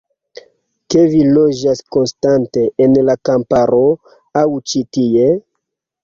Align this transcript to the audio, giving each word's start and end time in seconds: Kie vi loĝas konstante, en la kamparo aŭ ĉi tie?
Kie 0.93 1.01
vi 1.09 1.19
loĝas 1.33 1.81
konstante, 1.95 2.63
en 2.85 2.95
la 3.09 3.15
kamparo 3.29 3.81
aŭ 4.41 4.47
ĉi 4.71 4.81
tie? 4.99 5.29